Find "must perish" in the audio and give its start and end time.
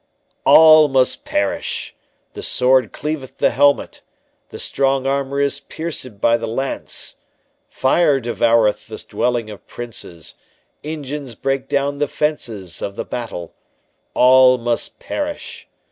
0.87-1.93, 14.57-15.67